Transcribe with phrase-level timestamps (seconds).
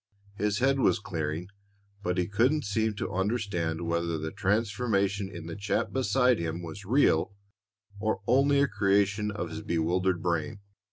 [0.33, 1.47] His head was clearing,
[2.01, 6.85] but he couldn't seem to understand whether the transformation in the chap beside him was
[6.85, 7.35] real
[7.99, 10.59] or only a creation of his bewildered brain.